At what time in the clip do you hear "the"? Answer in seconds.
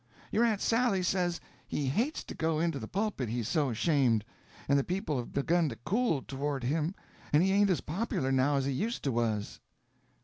2.79-2.87, 4.79-4.83